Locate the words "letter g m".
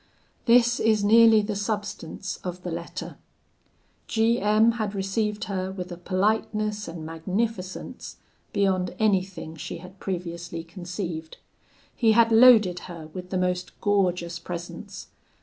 2.71-4.71